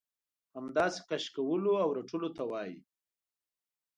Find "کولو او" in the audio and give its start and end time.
1.35-1.89